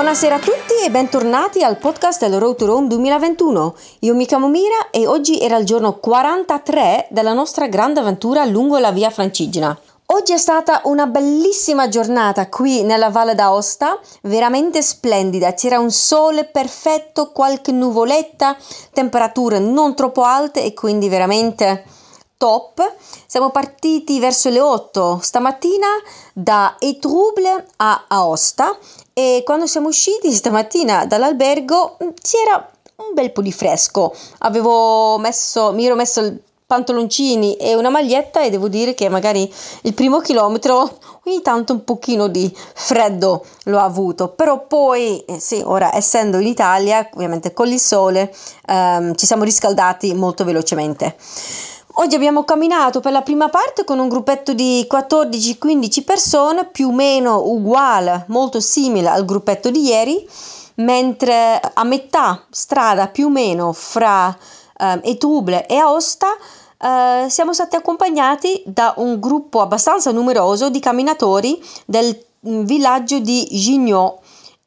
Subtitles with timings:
[0.00, 3.74] Buonasera a tutti e bentornati al podcast del Road to Rome 2021.
[3.98, 8.78] Io mi chiamo Mira e oggi era il giorno 43 della nostra grande avventura lungo
[8.78, 9.78] la via Francigena.
[10.06, 15.52] Oggi è stata una bellissima giornata qui nella Valle d'Aosta, veramente splendida.
[15.52, 18.56] C'era un sole perfetto, qualche nuvoletta,
[18.94, 21.84] temperature non troppo alte e quindi veramente
[22.40, 22.94] top.
[23.26, 25.86] Siamo partiti verso le 8 stamattina
[26.32, 28.78] da Etruble a Aosta
[29.12, 34.14] e quando siamo usciti stamattina dall'albergo c'era un bel po' di fresco.
[34.38, 36.34] Avevo messo, mi ero messo
[36.70, 41.82] pantaloncini e una maglietta e devo dire che magari il primo chilometro ogni tanto un
[41.82, 47.66] pochino di freddo l'ho avuto però poi eh, sì ora essendo in Italia ovviamente con
[47.66, 48.32] il sole
[48.68, 51.16] ehm, ci siamo riscaldati molto velocemente
[52.00, 56.92] Oggi abbiamo camminato per la prima parte con un gruppetto di 14-15 persone, più o
[56.92, 60.26] meno uguale, molto simile al gruppetto di ieri,
[60.76, 64.34] mentre a metà strada più o meno fra
[64.78, 66.28] eh, Etruble e Aosta
[66.78, 73.46] eh, siamo stati accompagnati da un gruppo abbastanza numeroso di camminatori del mm, villaggio di
[73.50, 74.20] Gignot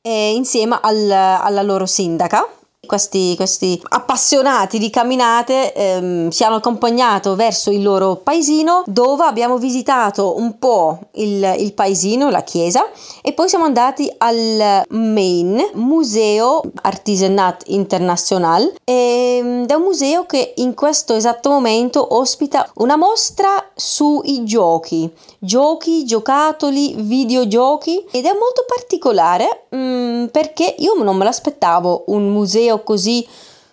[0.04, 2.48] eh, insieme al, alla loro sindaca
[2.86, 9.58] questi, questi, appassionati di camminate ehm, ci hanno accompagnato verso il loro paesino dove abbiamo
[9.58, 12.86] visitato un po' il, il paesino, la chiesa
[13.22, 18.74] e poi siamo andati al Main Museo Artisanat International.
[18.84, 26.04] Ed è un museo che in questo esatto momento ospita una mostra sui giochi, giochi,
[26.04, 28.06] giocattoli, videogiochi.
[28.12, 33.28] Ed è molto particolare mm, perché io non me l'aspettavo un museo museo così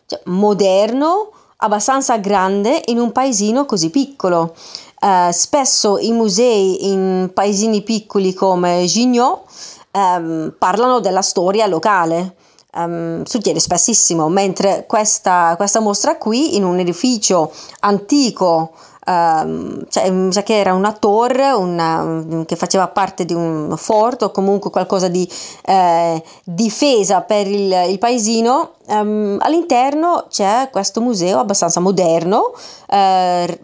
[0.07, 4.55] cioè, moderno, abbastanza grande in un paesino così piccolo.
[5.01, 9.45] Uh, spesso i musei in paesini piccoli come Gignot
[9.93, 12.35] um, parlano della storia locale.
[12.73, 17.51] Um, succede spessissimo, mentre questa, questa mostra qui in un edificio
[17.81, 18.73] antico
[19.07, 24.27] Uh, cioè, mi sa che era una torre una, che faceva parte di un forte
[24.27, 25.29] o comunque qualcosa di
[25.65, 28.75] eh, difesa per il, il paesino.
[28.91, 32.53] Um, all'interno c'è questo museo abbastanza moderno,
[32.89, 33.59] eh,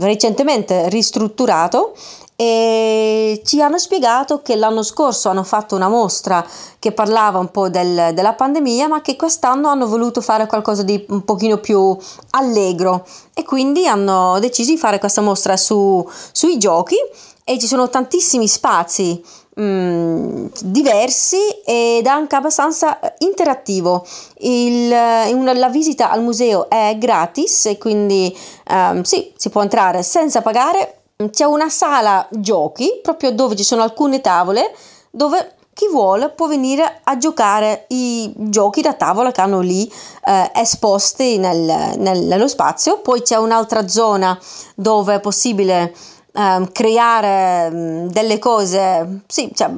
[0.00, 1.92] recentemente ristrutturato
[2.34, 6.44] e ci hanno spiegato che l'anno scorso hanno fatto una mostra
[6.80, 11.04] che parlava un po' del, della pandemia, ma che quest'anno hanno voluto fare qualcosa di
[11.10, 11.96] un pochino più
[12.30, 13.06] allegro.
[13.34, 16.96] E quindi hanno deciso di fare questa mostra su, sui giochi
[17.44, 19.22] e ci sono tantissimi spazi
[19.60, 24.02] Mm, diversi ed anche abbastanza interattivo.
[24.38, 24.90] Il,
[25.34, 28.34] una, la visita al museo è gratis e quindi
[28.70, 33.82] um, sì, si può entrare senza pagare c'è una sala giochi proprio dove ci sono
[33.82, 34.74] alcune tavole
[35.10, 39.90] dove chi vuole può venire a giocare i giochi da tavola che hanno lì
[40.24, 42.98] eh, esposti nel, nel, nello spazio.
[43.00, 44.38] Poi c'è un'altra zona
[44.74, 45.94] dove è possibile
[46.32, 49.70] eh, creare mm, delle cose, sì, cioè,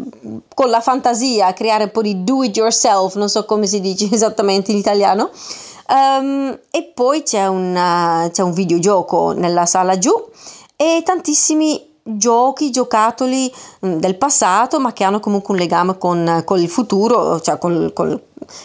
[0.54, 4.08] con la fantasia, creare un po' di do it yourself, non so come si dice
[4.12, 5.30] esattamente in italiano.
[5.86, 10.12] Um, e poi c'è, una, c'è un videogioco nella sala giù
[10.76, 13.52] e tantissimi giochi, giocattoli
[13.84, 17.90] mm, del passato, ma che hanno comunque un legame con, con il futuro, cioè con,
[17.92, 18.20] con,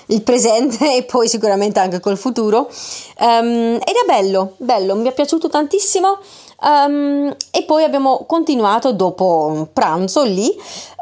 [0.07, 2.69] il presente e poi sicuramente anche col futuro.
[3.19, 6.17] Um, ed è bello, bello, mi è piaciuto tantissimo.
[6.62, 10.53] Um, e poi abbiamo continuato dopo pranzo lì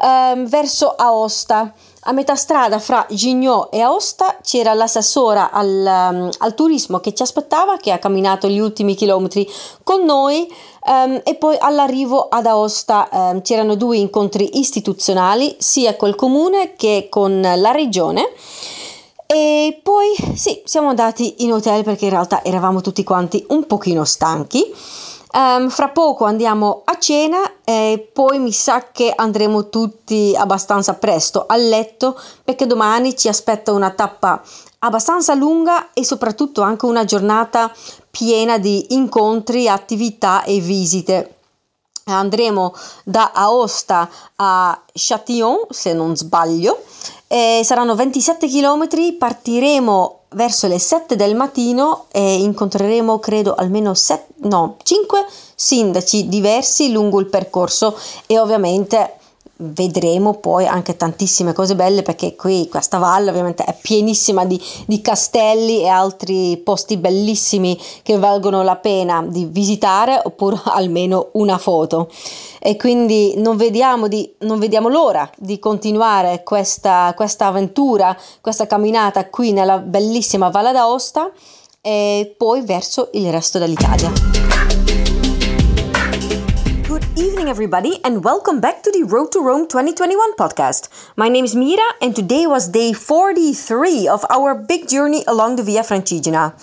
[0.02, 1.72] um, verso Aosta.
[2.08, 7.20] A metà strada fra Gignot e Aosta c'era l'assessora al, um, al, turismo che ci
[7.22, 9.46] aspettava, che ha camminato gli ultimi chilometri
[9.82, 10.50] con noi
[10.86, 17.08] um, e poi all'arrivo ad Aosta um, c'erano due incontri istituzionali sia col comune che
[17.10, 18.26] con la regione.
[19.26, 24.06] E poi sì, siamo andati in hotel perché in realtà eravamo tutti quanti un pochino
[24.06, 24.64] stanchi.
[25.30, 31.44] Um, fra poco andiamo a cena e poi mi sa che andremo tutti abbastanza presto
[31.46, 34.42] a letto perché domani ci aspetta una tappa
[34.78, 37.70] abbastanza lunga e soprattutto anche una giornata
[38.10, 41.37] piena di incontri, attività e visite.
[42.14, 42.74] Andremo
[43.04, 46.82] da Aosta a Châtillon, se non sbaglio,
[47.26, 54.34] e saranno 27 km, partiremo verso le 7 del mattino e incontreremo credo almeno 7,
[54.48, 59.17] no, 5 sindaci diversi lungo il percorso e ovviamente
[59.60, 65.00] vedremo poi anche tantissime cose belle perché qui questa valle ovviamente è pienissima di, di,
[65.00, 72.08] castelli e altri posti bellissimi che valgono la pena di visitare oppure almeno una foto
[72.60, 79.28] e quindi non vediamo, di, non vediamo l'ora di continuare questa, questa avventura, questa camminata
[79.28, 81.30] qui nella bellissima Valle d'Aosta
[81.80, 84.47] e poi verso il resto dell'Italia.
[87.18, 90.88] Evening, everybody, and welcome back to the Road to Rome 2021 podcast.
[91.16, 95.64] My name is Mira, and today was day 43 of our big journey along the
[95.64, 96.54] Via Francigena.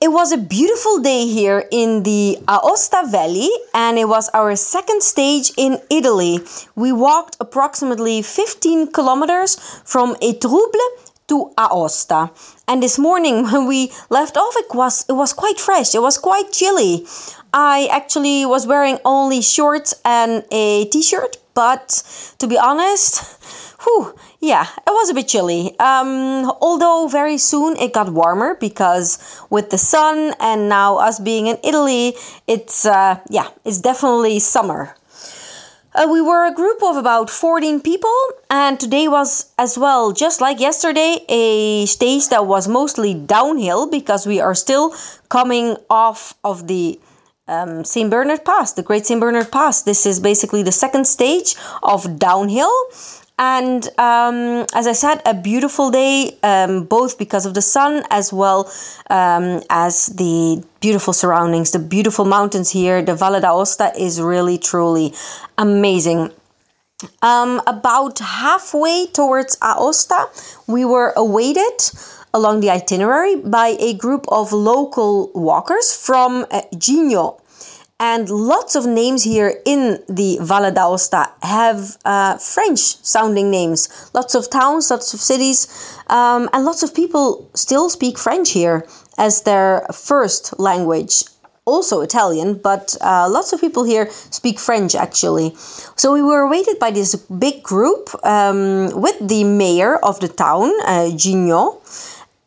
[0.00, 5.02] It was a beautiful day here in the Aosta Valley, and it was our second
[5.02, 6.38] stage in Italy.
[6.74, 12.30] We walked approximately 15 kilometers from Étroubles to Aosta.
[12.66, 15.94] And this morning when we left off it was it was quite fresh.
[15.94, 17.06] It was quite chilly.
[17.52, 22.02] I actually was wearing only shorts and a t-shirt, but
[22.38, 23.24] to be honest,
[23.82, 25.78] whew, yeah, it was a bit chilly.
[25.78, 31.46] Um, although very soon it got warmer because with the sun and now us being
[31.46, 32.14] in Italy,
[32.46, 34.94] it's uh, yeah, it's definitely summer.
[35.98, 38.14] Uh, we were a group of about 14 people,
[38.48, 44.24] and today was as well, just like yesterday, a stage that was mostly downhill because
[44.24, 44.94] we are still
[45.28, 47.00] coming off of the
[47.48, 48.08] um, St.
[48.08, 49.20] Bernard Pass, the Great St.
[49.20, 49.82] Bernard Pass.
[49.82, 52.70] This is basically the second stage of downhill.
[53.38, 58.32] And um, as I said, a beautiful day, um, both because of the sun as
[58.32, 58.70] well
[59.10, 63.00] um, as the beautiful surroundings, the beautiful mountains here.
[63.00, 65.14] The Valle d'Aosta is really, truly
[65.56, 66.32] amazing.
[67.22, 70.26] Um, about halfway towards Aosta,
[70.66, 71.78] we were awaited
[72.34, 77.40] along the itinerary by a group of local walkers from uh, Gignod.
[78.00, 83.88] And lots of names here in the Valle d'Aosta have uh, French sounding names.
[84.14, 85.66] Lots of towns, lots of cities,
[86.06, 88.86] um, and lots of people still speak French here
[89.16, 91.24] as their first language.
[91.64, 95.54] Also Italian, but uh, lots of people here speak French actually.
[95.96, 100.70] So we were awaited by this big group um, with the mayor of the town,
[100.86, 101.82] uh, Gignod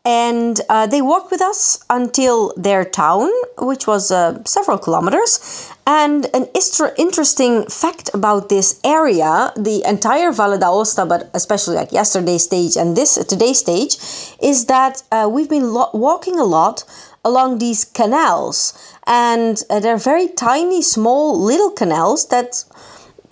[0.04, 5.70] and uh, they walked with us until their town, which was uh, several kilometers.
[5.86, 11.92] And an istra- interesting fact about this area, the entire Valle d'Aosta, but especially like
[11.92, 13.96] yesterday's stage and this today's stage,
[14.42, 16.84] is that uh, we've been lo- walking a lot
[17.24, 18.74] along these canals,
[19.06, 22.64] and uh, they're very tiny, small, little canals that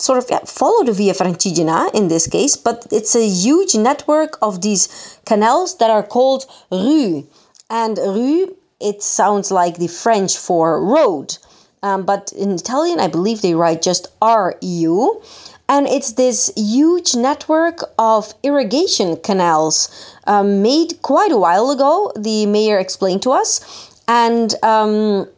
[0.00, 4.62] sort of follow the Via Francigena in this case, but it's a huge network of
[4.62, 7.26] these canals that are called rue.
[7.68, 11.36] And rue, it sounds like the French for road.
[11.82, 15.22] Um, but in Italian, I believe they write just RU.
[15.68, 19.88] And it's this huge network of irrigation canals
[20.26, 23.60] um, made quite a while ago, the mayor explained to us.
[24.08, 25.28] And um,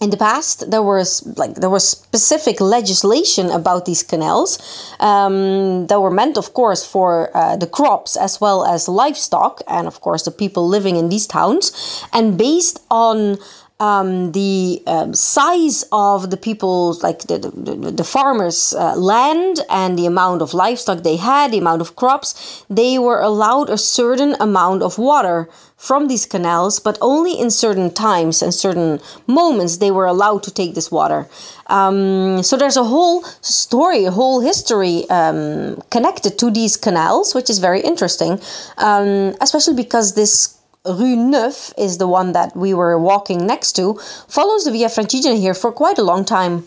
[0.00, 4.58] in the past there was like there was specific legislation about these canals
[5.00, 9.86] um, that were meant of course for uh, the crops as well as livestock and
[9.86, 11.72] of course the people living in these towns.
[12.12, 13.38] And based on
[13.78, 19.98] um, the um, size of the people's, like the, the, the farmers' uh, land and
[19.98, 24.34] the amount of livestock they had, the amount of crops, they were allowed a certain
[24.40, 29.90] amount of water from these canals, but only in certain times and certain moments they
[29.90, 31.28] were allowed to take this water.
[31.66, 37.50] Um, so there's a whole story, a whole history um, connected to these canals, which
[37.50, 38.40] is very interesting,
[38.78, 40.56] um, especially because this
[40.86, 43.94] Rue Neuf is the one that we were walking next to,
[44.28, 46.66] follows the Via Francigena here for quite a long time.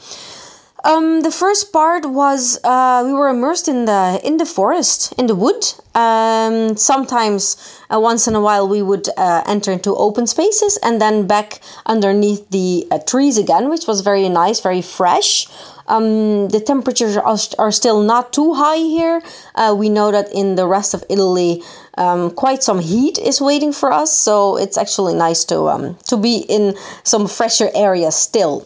[0.83, 5.27] Um, the first part was uh, we were immersed in the in the forest, in
[5.27, 5.65] the wood.
[5.93, 7.57] Um, sometimes,
[7.93, 11.59] uh, once in a while, we would uh, enter into open spaces and then back
[11.85, 15.47] underneath the uh, trees again, which was very nice, very fresh.
[15.87, 19.23] Um, the temperatures are, are, still not too high here.
[19.55, 21.63] Uh, we know that in the rest of Italy,
[21.97, 26.15] um, quite some heat is waiting for us, so it's actually nice to um, to
[26.15, 28.65] be in some fresher areas still.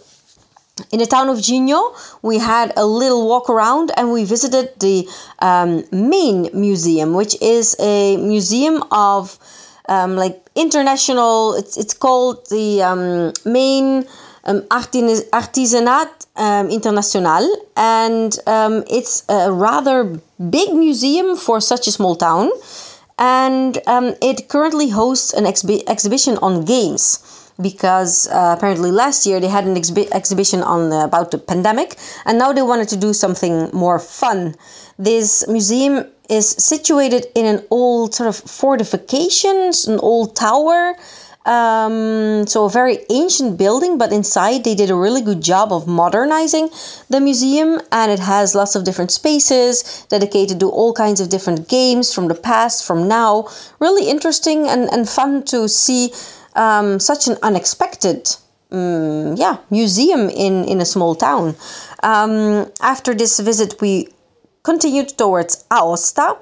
[0.91, 5.07] In the town of Gignod, we had a little walk around and we visited the
[5.37, 9.37] um, main museum, which is a museum of
[9.87, 11.53] um, like international.
[11.53, 14.07] It's it's called the um, main
[14.45, 17.45] um, Artisanat um, International,
[17.77, 22.49] and um, it's a rather big museum for such a small town.
[23.19, 23.77] And
[24.21, 27.42] it currently hosts an exhibition on games.
[27.61, 31.97] Because uh, apparently last year they had an exhi- exhibition on uh, about the pandemic
[32.25, 34.55] and now they wanted to do something more fun
[34.97, 40.95] this museum is situated in an old sort of fortifications an old tower
[41.45, 45.87] um, so a very ancient building, but inside they did a really good job of
[45.87, 46.69] modernizing
[47.09, 51.67] the museum, and it has lots of different spaces dedicated to all kinds of different
[51.67, 53.47] games from the past, from now.
[53.79, 56.13] Really interesting and, and fun to see
[56.55, 58.35] um, such an unexpected
[58.71, 61.55] um, yeah museum in in a small town.
[62.01, 64.09] Um, after this visit, we
[64.63, 66.37] continued towards Aosta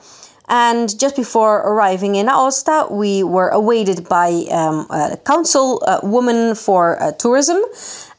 [0.52, 6.56] and just before arriving in Aosta, we were awaited by um, a council uh, woman
[6.56, 7.62] for uh, tourism.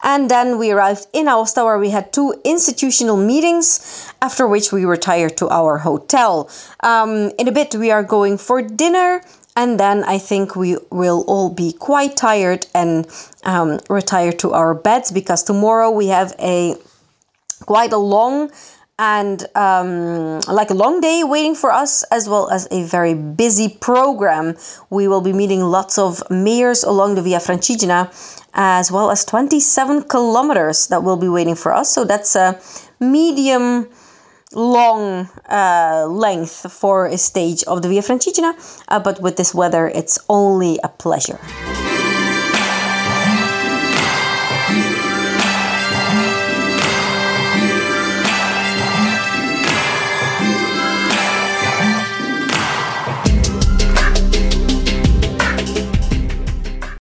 [0.02, 4.86] And then we arrived in Aosta where we had two institutional meetings, after which we
[4.86, 6.48] retired to our hotel.
[6.80, 9.22] Um, in a bit, we are going for dinner.
[9.54, 13.06] And then I think we will all be quite tired and
[13.44, 16.76] um, retire to our beds because tomorrow we have a
[17.66, 18.50] quite a long
[18.98, 23.68] and um, like a long day waiting for us, as well as a very busy
[23.68, 24.56] program.
[24.90, 28.10] We will be meeting lots of mayors along the Via Francigena,
[28.54, 31.92] as well as 27 kilometers that will be waiting for us.
[31.92, 32.60] So that's a
[33.00, 33.88] medium
[34.54, 38.54] long uh, length for a stage of the Via Francigena,
[38.88, 41.38] uh, but with this weather, it's only a pleasure.